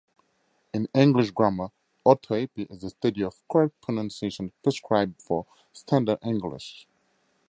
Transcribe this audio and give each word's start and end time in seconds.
In 0.73 0.87
English 0.95 1.29
grammar, 1.29 1.69
orthoepy 2.03 2.71
is 2.71 2.81
the 2.81 2.89
study 2.89 3.21
of 3.21 3.47
correct 3.47 3.79
pronunciation 3.81 4.51
prescribed 4.63 5.21
for 5.21 5.45
Standard 5.75 6.17
English. 6.25 6.87